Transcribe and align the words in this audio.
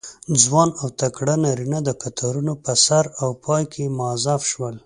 ځوان 0.41 0.69
او 0.81 0.87
تکړه 1.01 1.35
نارینه 1.43 1.79
د 1.83 1.89
کتارونو 2.01 2.53
په 2.63 2.73
سر 2.85 3.05
او 3.21 3.29
پای 3.45 3.63
کې 3.73 3.83
موظف 3.99 4.41
شول. 4.51 4.75